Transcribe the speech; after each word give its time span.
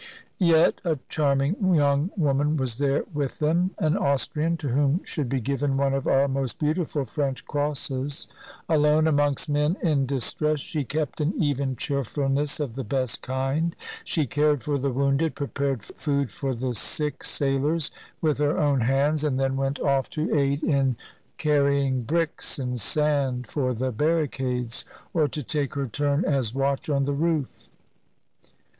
Yet 0.39 0.81
a 0.83 0.97
charming 1.09 1.75
young 1.75 2.09
woman 2.17 2.57
was 2.57 2.79
there 2.79 3.03
with 3.13 3.37
them,— 3.37 3.69
an 3.87 3.95
Austrian, 3.95 4.57
to 4.57 4.69
whom 4.69 5.01
should 5.03 5.29
be 5.29 5.39
given 5.39 5.77
one 5.77 5.93
of 5.93 6.07
our 6.07 6.27
most 6.27 6.57
beautiful 6.57 7.05
French 7.05 7.45
crosses. 7.45 8.27
Alone 8.67 9.05
amongst 9.05 9.47
men 9.47 9.77
in 9.83 10.07
distress, 10.07 10.59
she 10.59 10.83
kept 10.83 11.21
an 11.21 11.35
even 11.37 11.75
cheerfulness 11.75 12.59
of 12.59 12.73
the 12.73 12.83
best 12.83 13.21
kind, 13.21 13.75
she 14.03 14.25
cared 14.25 14.63
for 14.63 14.79
the 14.79 14.89
wounded, 14.89 15.35
prepared 15.35 15.83
food 15.83 16.31
for 16.31 16.55
the 16.55 16.73
sick 16.73 17.23
sailors 17.23 17.91
with 18.21 18.39
her 18.39 18.57
own 18.57 18.79
hands, 18.81 19.23
and 19.23 19.39
then 19.39 19.55
went 19.55 19.79
off 19.79 20.09
to 20.09 20.35
aid 20.35 20.63
in 20.63 20.95
carrying 21.37 22.01
bricks 22.01 22.57
and 22.57 22.79
sand 22.79 23.45
for 23.45 23.71
the 23.71 23.91
barricades 23.91 24.83
or 25.13 25.27
to 25.27 25.43
take 25.43 25.75
her 25.75 25.85
turn 25.85 26.25
as 26.25 26.55
watch 26.55 26.89
on 26.89 27.03
the 27.03 27.13
roof. 27.13 27.69